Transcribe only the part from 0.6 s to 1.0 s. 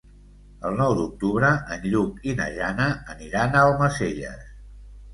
El nou